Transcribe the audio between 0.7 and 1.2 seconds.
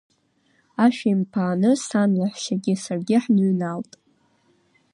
Ашә